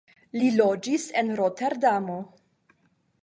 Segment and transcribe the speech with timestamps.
[0.43, 2.17] Li loĝis en Roterdamo.